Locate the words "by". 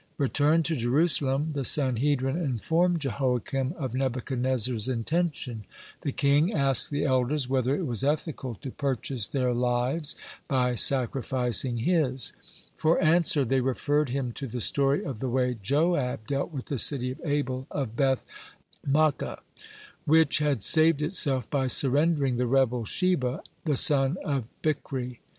10.47-10.71, 21.51-21.67